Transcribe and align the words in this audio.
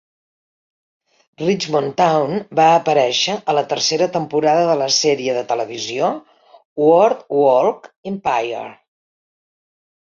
Richmond 1.41 1.93
Town 1.99 2.33
va 2.59 2.65
aparèixer 2.79 3.37
a 3.53 3.55
la 3.59 3.65
tercera 3.75 4.09
temporada 4.17 4.65
de 4.71 4.79
la 4.81 4.89
sèrie 4.97 5.37
de 5.39 5.45
televisió 5.53 6.11
Boardwalk 6.85 7.91
Empire. 8.17 8.69